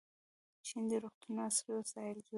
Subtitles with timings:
[0.65, 2.29] چین د روغتونونو عصري وسایل جوړوي.